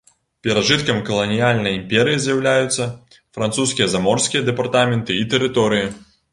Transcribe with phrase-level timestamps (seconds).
[0.45, 2.89] Перажыткам каланіяльнай імперыі з'яўляюцца
[3.37, 5.87] французскія заморскія дэпартаменты і тэрыторыі.